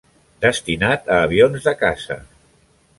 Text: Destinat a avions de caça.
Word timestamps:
Destinat 0.45 1.13
a 1.17 1.19
avions 1.27 1.69
de 1.71 1.77
caça. 1.85 2.21